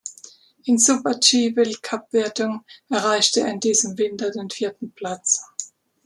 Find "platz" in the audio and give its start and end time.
4.93-5.43